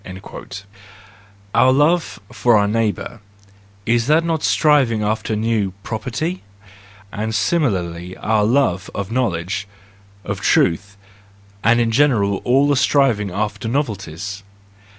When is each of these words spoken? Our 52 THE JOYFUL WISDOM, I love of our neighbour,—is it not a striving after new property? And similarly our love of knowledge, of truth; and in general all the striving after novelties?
Our 0.03 0.13
52 0.15 0.19
THE 0.19 0.27
JOYFUL 0.31 0.39
WISDOM, 0.39 0.67
I 1.53 1.63
love 1.69 2.19
of 2.31 2.47
our 2.47 2.67
neighbour,—is 2.67 4.09
it 4.09 4.23
not 4.23 4.41
a 4.41 4.45
striving 4.45 5.03
after 5.03 5.35
new 5.35 5.73
property? 5.83 6.41
And 7.11 7.35
similarly 7.35 8.17
our 8.17 8.43
love 8.43 8.89
of 8.95 9.11
knowledge, 9.11 9.67
of 10.23 10.41
truth; 10.41 10.97
and 11.63 11.79
in 11.79 11.91
general 11.91 12.37
all 12.43 12.67
the 12.67 12.75
striving 12.77 13.29
after 13.29 13.67
novelties? 13.67 14.41